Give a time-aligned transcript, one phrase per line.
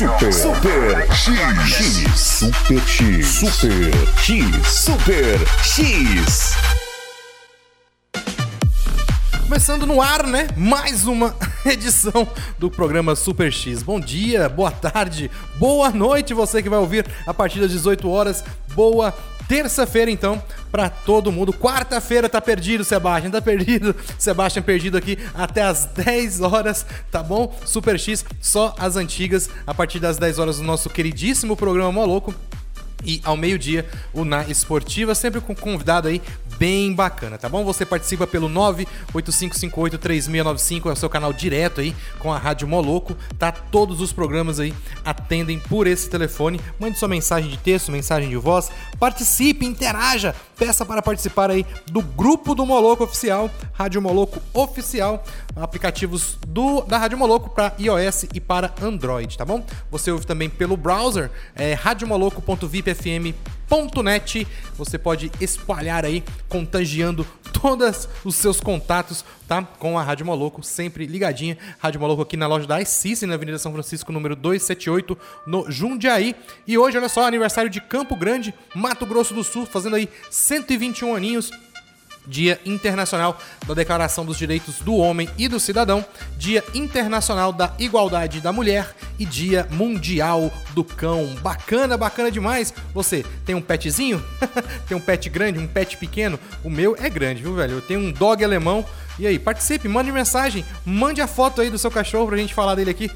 [0.00, 1.28] Super Super X
[1.68, 6.56] X Super X Super X Super X.
[9.42, 10.48] Começando no ar, né?
[10.56, 11.36] Mais uma
[11.70, 12.26] edição
[12.58, 13.82] do programa Super X.
[13.82, 18.42] Bom dia, boa tarde, boa noite, você que vai ouvir a partir das 18 horas.
[18.72, 19.14] Boa
[19.50, 21.52] terça-feira, então, pra todo mundo.
[21.52, 23.96] Quarta-feira tá perdido, Sebastião, tá perdido.
[24.16, 27.52] Sebastião perdido aqui até as 10 horas, tá bom?
[27.66, 32.32] Super X, só as antigas, a partir das 10 horas do nosso queridíssimo programa Moloco.
[33.04, 36.22] E ao meio-dia, o Na Esportiva, sempre com convidado aí
[36.60, 37.64] bem bacana, tá bom?
[37.64, 38.46] Você participa pelo
[39.14, 43.50] 985583695, é o seu canal direto aí com a Rádio Moloco, tá?
[43.50, 46.60] Todos os programas aí atendem por esse telefone.
[46.78, 52.02] Mande sua mensagem de texto, mensagem de voz, participe, interaja, peça para participar aí do
[52.02, 55.24] grupo do Moloco Oficial, Rádio Moloco Oficial,
[55.56, 59.64] aplicativos do, da Rádio Moloco para iOS e para Android, tá bom?
[59.90, 61.72] Você ouve também pelo browser, é
[64.76, 69.62] Você pode espalhar aí, contagiando todos os seus contatos, tá?
[69.62, 71.56] Com a Rádio Moloco, sempre ligadinha.
[71.78, 75.16] Rádio Moloco aqui na loja da iCice, na Avenida São Francisco, número 278,
[75.46, 76.34] no Jundiaí.
[76.66, 81.14] E hoje, olha só, aniversário de Campo Grande, Mato Grosso do Sul, fazendo aí 121
[81.14, 81.50] aninhos.
[82.26, 86.04] Dia Internacional da Declaração dos Direitos do Homem e do Cidadão,
[86.36, 91.34] Dia Internacional da Igualdade da Mulher e Dia Mundial do Cão.
[91.42, 92.72] Bacana, bacana demais.
[92.94, 94.22] Você tem um petzinho?
[94.88, 96.38] tem um pet grande, um pet pequeno?
[96.64, 97.74] O meu é grande, viu, velho?
[97.74, 98.84] Eu tenho um dog alemão.
[99.18, 102.74] E aí, participe, mande mensagem, mande a foto aí do seu cachorro pra gente falar
[102.74, 103.10] dele aqui.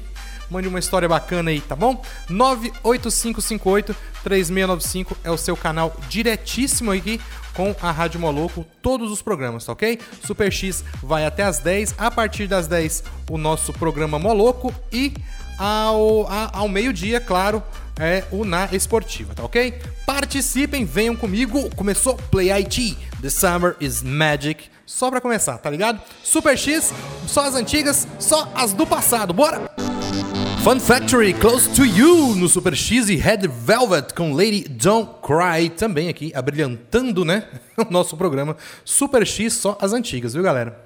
[0.49, 2.01] Mande uma história bacana aí, tá bom?
[2.29, 7.19] 98558-3695 é o seu canal diretíssimo aqui
[7.53, 9.99] com a Rádio Moloco, todos os programas, tá ok?
[10.23, 15.13] Super X vai até as 10, a partir das 10 o nosso programa Moloco e
[15.57, 17.63] ao, ao meio-dia, claro,
[17.97, 19.79] é o Na Esportiva, tá ok?
[20.05, 26.01] Participem, venham comigo, começou Play IT, The Summer is Magic, só pra começar, tá ligado?
[26.23, 26.93] Super X,
[27.25, 29.84] só as antigas, só as do passado, bora!
[30.65, 35.69] Fun Factory Close to You no Super X e Red Velvet com Lady Don't Cry
[35.69, 40.83] também aqui abrilhantando, né, o nosso programa Super X só as antigas, viu, galera?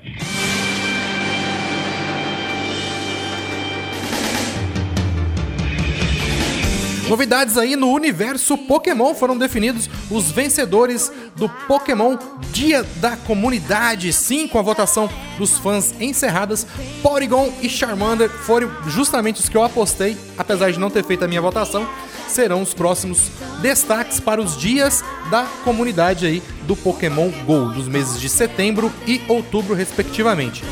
[7.09, 12.17] Novidades aí no universo Pokémon foram definidos os vencedores do Pokémon
[12.51, 14.11] Dia da Comunidade.
[14.13, 16.67] Sim, com a votação dos fãs encerradas,
[17.01, 21.27] Porygon e Charmander foram justamente os que eu apostei, apesar de não ter feito a
[21.27, 21.87] minha votação.
[22.27, 28.19] Serão os próximos destaques para os dias da comunidade aí do Pokémon GO, dos meses
[28.19, 30.63] de setembro e outubro, respectivamente.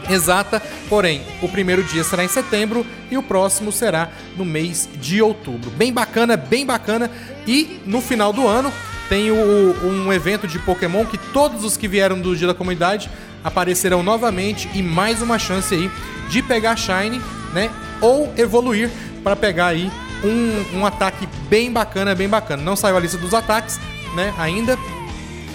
[0.09, 5.21] exata, porém o primeiro dia será em setembro e o próximo será no mês de
[5.21, 5.69] outubro.
[5.71, 7.09] Bem bacana, bem bacana.
[7.47, 8.71] E no final do ano
[9.09, 13.09] tem o, um evento de Pokémon que todos os que vieram do Dia da Comunidade
[13.43, 15.91] aparecerão novamente e mais uma chance aí
[16.29, 17.21] de pegar Shine,
[17.53, 17.69] né?
[18.01, 18.89] Ou evoluir
[19.23, 19.91] para pegar aí
[20.23, 22.63] um, um ataque bem bacana, bem bacana.
[22.63, 23.79] Não saiu a lista dos ataques,
[24.15, 24.33] né?
[24.37, 24.77] Ainda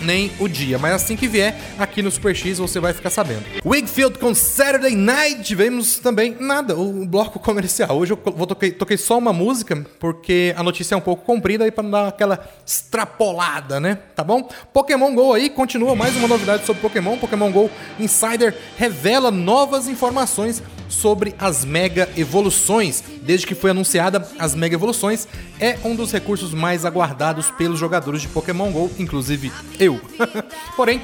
[0.03, 0.79] nem o dia.
[0.79, 3.45] Mas assim que vier aqui no Super X você vai ficar sabendo.
[3.65, 5.43] Wigfield com Saturday Night.
[5.43, 7.97] Tivemos também nada, o bloco comercial.
[7.97, 11.65] Hoje eu vou toquei, toquei só uma música porque a notícia é um pouco comprida
[11.65, 13.99] aí para dar aquela extrapolada, né?
[14.15, 14.49] Tá bom?
[14.73, 17.17] Pokémon Go aí continua mais uma novidade sobre Pokémon.
[17.17, 23.03] Pokémon Go Insider revela novas informações sobre as mega evoluções.
[23.23, 25.29] Desde que foi anunciada, as mega evoluções
[25.61, 30.01] é um dos recursos mais aguardados pelos jogadores de Pokémon Go, inclusive eu.
[30.77, 31.01] Porém,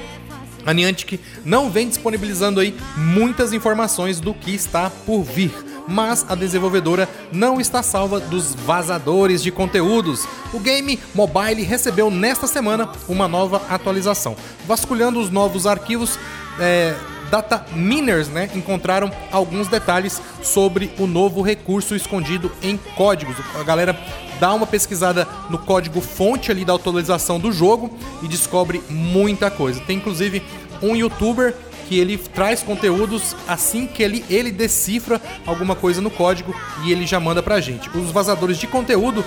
[0.65, 5.51] a Niantic não vem disponibilizando aí muitas informações do que está por vir
[5.87, 10.27] mas a desenvolvedora não está salva dos vazadores de conteúdos.
[10.53, 14.35] O game mobile recebeu nesta semana uma nova atualização.
[14.67, 16.17] Vasculhando os novos arquivos,
[16.59, 16.95] é,
[17.29, 23.35] Data Miners né, encontraram alguns detalhes sobre o novo recurso escondido em códigos.
[23.59, 23.97] A galera
[24.39, 29.79] dá uma pesquisada no código fonte ali da atualização do jogo e descobre muita coisa.
[29.81, 30.43] Tem inclusive
[30.81, 31.55] um youtuber
[31.87, 37.05] que ele traz conteúdos assim que ele, ele decifra alguma coisa no código e ele
[37.05, 37.89] já manda pra gente.
[37.95, 39.23] Os vazadores de conteúdo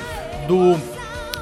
[0.46, 0.76] do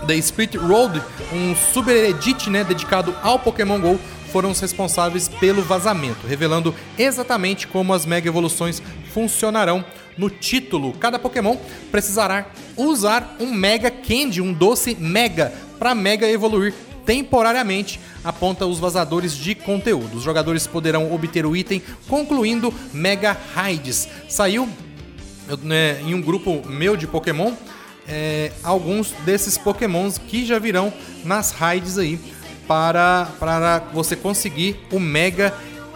[0.07, 1.03] The Spirit Road,
[1.33, 7.95] um subreddit né, dedicado ao Pokémon GO, foram os responsáveis pelo vazamento, revelando exatamente como
[7.95, 8.83] as Mega Evoluções
[9.13, 9.85] funcionarão.
[10.17, 11.57] No título, cada Pokémon
[11.91, 12.47] precisará
[12.77, 16.75] usar um Mega Candy, um doce Mega, para Mega evoluir
[17.05, 20.17] temporariamente, aponta os vazadores de conteúdo.
[20.17, 24.09] Os jogadores poderão obter o item concluindo Mega Raids.
[24.29, 24.69] Saiu
[25.63, 27.53] né, em um grupo meu de Pokémon
[28.09, 30.93] é, alguns desses Pokémons que já virão
[31.25, 32.19] nas raids aí
[32.67, 35.55] para, para você conseguir o Mega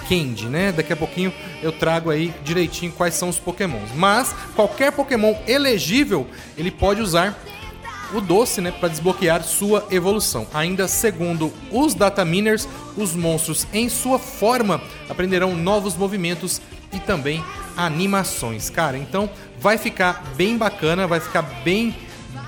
[0.08, 0.72] Candy, né?
[0.72, 1.32] Daqui a pouquinho
[1.62, 3.90] eu trago aí direitinho quais são os Pokémons.
[3.94, 6.26] Mas qualquer Pokémon elegível,
[6.56, 7.38] ele pode usar
[8.12, 10.46] o doce, né, para desbloquear sua evolução.
[10.52, 16.61] Ainda segundo os dataminers, os monstros em sua forma aprenderão novos movimentos
[16.93, 17.44] e também
[17.76, 18.69] animações.
[18.69, 19.31] Cara, então
[19.61, 21.94] vai ficar bem bacana, vai ficar bem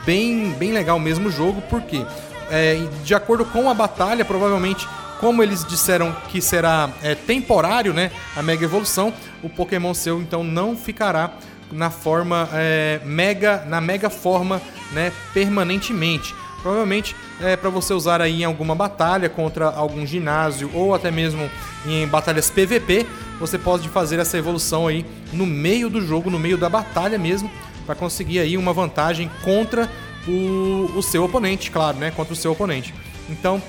[0.05, 2.05] bem bem legal mesmo o jogo, porque
[2.53, 4.87] é, de acordo com a batalha, provavelmente,
[5.19, 9.13] como eles disseram que será é, temporário, né, a Mega Evolução,
[9.43, 11.33] o Pokémon seu então não ficará
[11.73, 14.61] na forma é, mega, na mega forma,
[14.93, 16.35] né, permanentemente.
[16.61, 21.51] Provavelmente é para você usar aí em alguma batalha contra algum ginásio ou até mesmo
[21.87, 23.07] em batalhas PVP,
[23.41, 27.51] você pode fazer essa evolução aí no meio do jogo, no meio da batalha mesmo,
[27.87, 29.89] para conseguir aí uma vantagem contra
[30.27, 32.11] o, o seu oponente, claro, né?
[32.11, 32.95] Contra o seu oponente.
[33.29, 33.63] Então,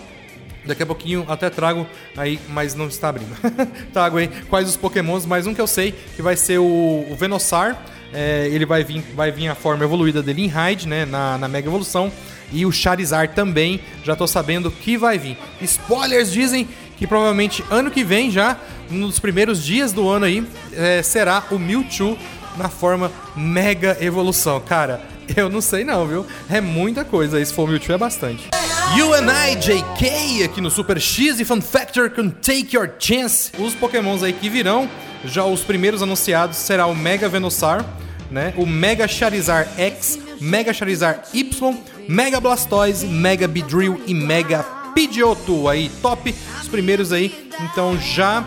[0.65, 3.35] Daqui a pouquinho até trago aí, mas não está abrindo.
[3.91, 7.15] trago aí quais os pokémons, mais um que eu sei, que vai ser o, o
[7.17, 7.75] Venusaur.
[8.13, 11.05] É, ele vai vir, vai vir a forma evoluída dele em né?
[11.05, 12.11] Na, na Mega Evolução.
[12.51, 15.37] E o Charizard também, já tô sabendo que vai vir.
[15.61, 18.57] Spoilers dizem que provavelmente ano que vem já,
[18.89, 22.17] nos primeiros dias do ano aí, é, será o Mewtwo
[22.55, 24.61] na forma Mega Evolução.
[24.61, 25.01] Cara,
[25.35, 26.25] eu não sei não, viu?
[26.49, 28.49] É muita coisa, se for Mewtwo é bastante.
[28.95, 33.51] You and I, JK, aqui no Super X e Fun Factor com Take Your Chance.
[33.57, 34.89] Os pokémons aí que virão,
[35.25, 37.83] já os primeiros anunciados será o Mega Venusaur,
[38.29, 38.53] né?
[38.55, 41.77] O Mega Charizard X, Mega Charizard Y,
[42.07, 44.63] Mega Blastoise, Mega Beedrill e Mega
[44.93, 48.45] Pidgeotto aí, top, os primeiros aí, então já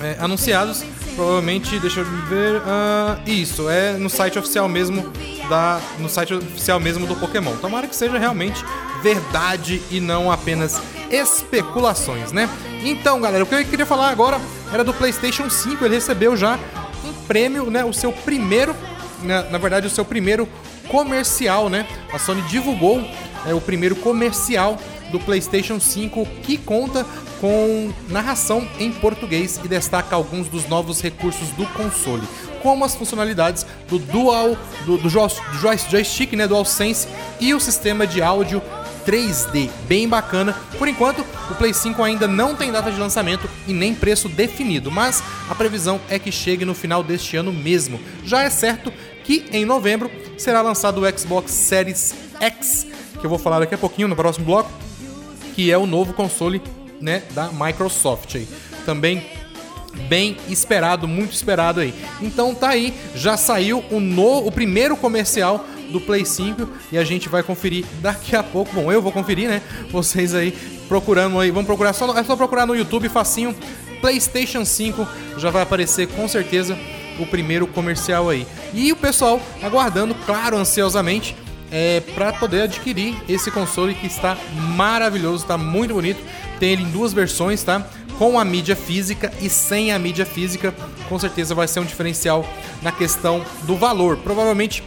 [0.00, 0.84] é, anunciados.
[1.16, 2.56] Provavelmente, deixa eu ver.
[2.56, 5.12] Uh, isso, é no site oficial mesmo
[5.48, 5.80] da.
[5.98, 7.56] No site oficial mesmo do Pokémon.
[7.56, 8.64] Tomara que seja realmente
[9.02, 12.48] verdade e não apenas especulações, né?
[12.82, 14.40] Então, galera, o que eu queria falar agora
[14.72, 15.84] era do PlayStation 5.
[15.84, 16.58] Ele recebeu já
[17.04, 17.84] um prêmio, né?
[17.84, 18.74] O seu primeiro.
[19.22, 20.48] Na, na verdade, o seu primeiro
[20.88, 21.86] comercial, né?
[22.12, 23.02] A Sony divulgou
[23.46, 24.78] é o primeiro comercial
[25.10, 27.06] do PlayStation 5 que conta
[27.40, 32.22] com narração em português e destaca alguns dos novos recursos do console,
[32.64, 34.56] como as funcionalidades do Dual,
[34.86, 37.06] do, do, joystick, né, DualSense
[37.38, 38.62] e o sistema de áudio
[39.06, 40.56] 3D, bem bacana.
[40.78, 44.90] Por enquanto, o Play 5 ainda não tem data de lançamento e nem preço definido,
[44.90, 48.00] mas a previsão é que chegue no final deste ano mesmo.
[48.24, 48.90] Já é certo
[49.24, 52.86] que em novembro será lançado o Xbox Series X,
[53.20, 54.70] que eu vou falar daqui a pouquinho no próximo bloco,
[55.54, 56.62] que é o novo console
[56.98, 58.48] né, da Microsoft aí.
[58.86, 59.33] Também
[60.08, 61.94] bem esperado, muito esperado aí.
[62.20, 67.04] Então tá aí, já saiu o, no, o primeiro comercial do Play 5 e a
[67.04, 68.74] gente vai conferir daqui a pouco.
[68.74, 69.62] Bom, eu vou conferir, né?
[69.90, 70.52] Vocês aí
[70.88, 73.54] procurando aí, vamos procurar só é só procurar no YouTube facinho
[74.00, 75.08] PlayStation 5,
[75.38, 76.76] já vai aparecer com certeza
[77.18, 78.46] o primeiro comercial aí.
[78.74, 81.34] E o pessoal aguardando, claro, ansiosamente
[81.70, 84.36] é, para poder adquirir esse console que está
[84.76, 86.20] maravilhoso, está muito bonito.
[86.60, 87.86] Tem ele em duas versões, tá?
[88.18, 90.72] Com a mídia física e sem a mídia física,
[91.08, 92.48] com certeza vai ser um diferencial
[92.80, 94.16] na questão do valor.
[94.18, 94.82] Provavelmente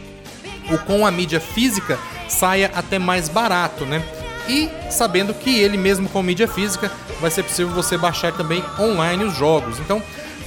[0.70, 4.02] o com a mídia física saia até mais barato, né?
[4.48, 9.24] E sabendo que ele mesmo com mídia física vai ser possível você baixar também online
[9.24, 9.78] os jogos.
[9.78, 10.02] Então,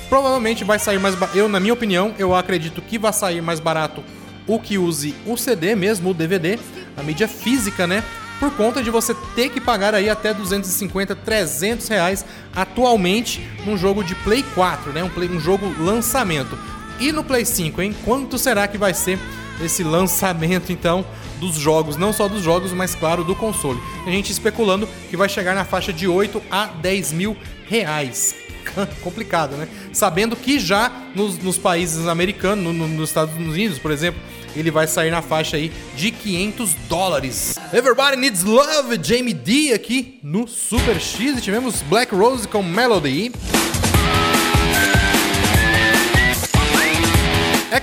[0.10, 4.04] provavelmente vai sair mais eu na minha opinião, eu acredito que vai sair mais barato
[4.48, 6.58] o que use o CD mesmo, o DVD,
[6.98, 8.04] a mídia física, né?
[8.42, 14.04] Por conta de você ter que pagar aí até 250, 300 reais atualmente num jogo
[14.04, 15.04] de Play 4, né?
[15.04, 16.58] Um, play, um jogo lançamento.
[17.00, 17.96] E no Play 5, hein?
[18.04, 19.20] Quanto será que vai ser
[19.64, 21.06] esse lançamento então
[21.40, 23.80] dos jogos, não só dos jogos, mas claro do console?
[24.08, 28.34] A gente especulando que vai chegar na faixa de 8 a 10 mil reais.
[29.04, 29.68] Complicado, né?
[29.94, 34.20] Sabendo que já nos, nos países americanos, no, no, nos Estados Unidos, por exemplo,
[34.56, 37.56] ele vai sair na faixa aí de 500 dólares.
[37.74, 43.32] Everybody Needs Love, Jamie D aqui no Super X e tivemos Black Rose com Melody.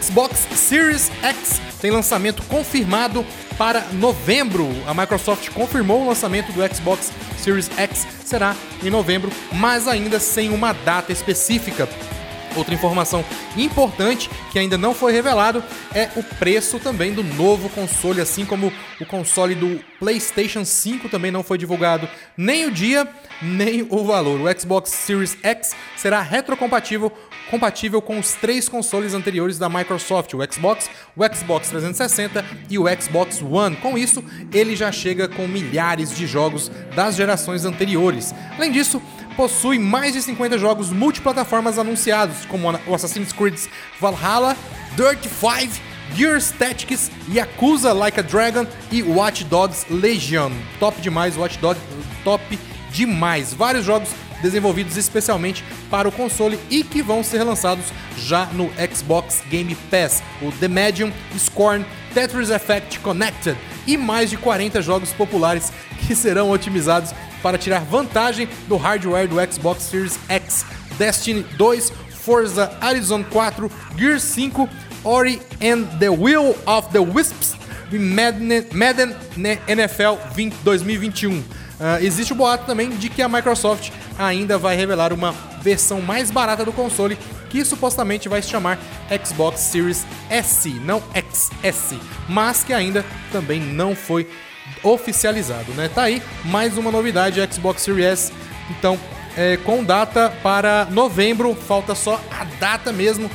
[0.02, 3.24] Xbox Series X tem lançamento confirmado
[3.56, 4.68] para novembro.
[4.86, 10.50] A Microsoft confirmou o lançamento do Xbox Series X será em novembro, mas ainda sem
[10.50, 11.88] uma data específica.
[12.58, 13.24] Outra informação
[13.56, 15.62] importante que ainda não foi revelado
[15.94, 21.30] é o preço também do novo console, assim como o console do PlayStation 5 também
[21.30, 23.06] não foi divulgado nem o dia
[23.40, 24.40] nem o valor.
[24.40, 27.12] O Xbox Series X será retrocompatível
[27.50, 32.84] compatível com os três consoles anteriores da Microsoft, o Xbox, o Xbox 360 e o
[33.00, 33.76] Xbox One.
[33.76, 34.22] Com isso,
[34.52, 38.34] ele já chega com milhares de jogos das gerações anteriores.
[38.56, 39.00] Além disso,
[39.38, 43.56] possui mais de 50 jogos multiplataformas anunciados, como o Assassin's Creed
[44.00, 44.56] Valhalla,
[44.96, 45.80] Dirt 5,
[46.16, 50.50] Gears Tactics, Yakuza Like a Dragon e Watch Dogs Legion.
[50.80, 51.80] Top demais, Watch Dogs,
[52.24, 52.58] top
[52.90, 53.54] demais.
[53.54, 54.08] Vários jogos
[54.42, 57.84] desenvolvidos especialmente para o console e que vão ser lançados
[58.16, 60.20] já no Xbox Game Pass.
[60.42, 65.72] O The Medium, Scorn, Tetris Effect Connected e mais de 40 jogos populares
[66.04, 70.64] que serão otimizados para tirar vantagem do hardware do Xbox Series X,
[70.98, 74.68] Destiny 2, Forza Horizon 4, Gears 5,
[75.04, 77.56] Ori and the Will of the Wisps
[77.90, 79.14] e Madden, Madden
[79.66, 81.38] NFL 20, 2021.
[81.38, 81.44] Uh,
[82.02, 86.64] existe o boato também de que a Microsoft ainda vai revelar uma versão mais barata
[86.64, 87.16] do console
[87.48, 88.78] que supostamente vai se chamar
[89.24, 91.94] Xbox Series S, não XS,
[92.28, 94.28] mas que ainda também não foi
[94.82, 95.90] oficializado, né?
[95.92, 98.32] Tá aí mais uma novidade Xbox Series S.
[98.70, 98.98] Então,
[99.36, 103.30] é, com data para novembro, falta só a data mesmo,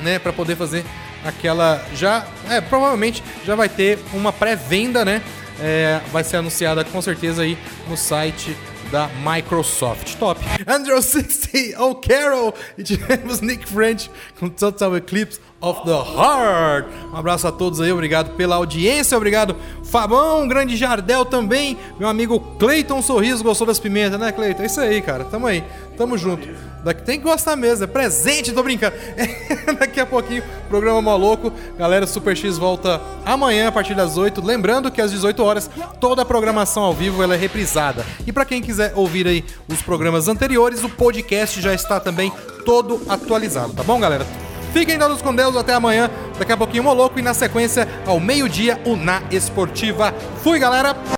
[0.00, 0.84] né, para poder fazer
[1.24, 5.22] aquela já, é, provavelmente já vai ter uma pré-venda, né?
[5.60, 7.56] É, vai ser anunciada com certeza aí
[7.88, 8.56] no site
[8.90, 10.16] da Microsoft.
[10.16, 10.40] Top.
[10.66, 12.54] Andrew 60, oh Carol!
[12.76, 16.88] E tivemos Nick French com Total Eclipse of the Heart.
[17.12, 22.40] Um abraço a todos aí, obrigado pela audiência, obrigado Fabão, grande Jardel também, meu amigo
[22.58, 24.62] Cleiton Sorriso, gostou das pimentas, né Cleiton?
[24.62, 25.64] É isso aí, cara, tamo aí,
[25.96, 26.48] tamo junto.
[26.82, 28.96] Daqui tem que gostar mesmo, é presente, tô brincando.
[29.78, 31.52] Daqui a pouquinho, programa maluco.
[31.78, 34.44] Galera, Super X volta amanhã a partir das 8.
[34.44, 38.04] Lembrando que às 18 horas toda a programação ao vivo ela é reprisada.
[38.26, 42.32] E para quem quiser ouvir aí os programas anteriores, o podcast já está também
[42.64, 44.26] todo atualizado, tá bom, galera?
[44.72, 46.10] Fiquem todos com Deus, até amanhã.
[46.38, 50.14] Daqui a pouquinho, o Moloco e na sequência, ao meio-dia, o Na Esportiva.
[50.42, 51.12] Fui, galera!